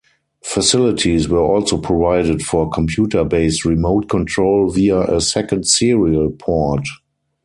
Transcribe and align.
Facilities 0.43 1.29
were 1.29 1.37
also 1.43 1.77
provided 1.77 2.41
for 2.41 2.67
computer-based 2.67 3.63
remote 3.65 4.09
control 4.09 4.67
via 4.71 4.99
a 5.03 5.21
second 5.21 5.67
serial 5.67 6.31
port. 6.31 6.87